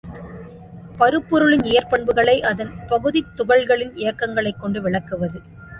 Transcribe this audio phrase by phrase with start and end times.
[0.99, 5.41] பருப்பொருளின் இயற்பண்புகளை அதன் பகுதித் துகள்களின் இயக்கங்களைக் கொண்டு விளக்குவது.